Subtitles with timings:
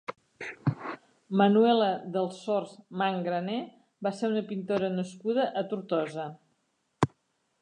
[1.41, 3.61] Manuela Delsors Mangrané
[4.09, 6.31] va ser una pintora nascuda a Tortosa.